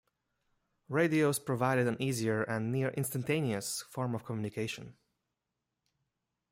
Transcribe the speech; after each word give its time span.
Radios 0.89 1.37
provided 1.37 1.85
an 1.87 2.01
easier 2.01 2.41
and 2.41 2.71
near 2.71 2.89
instantaneous 2.97 3.83
form 3.83 4.15
of 4.15 4.25
communication. 4.25 4.95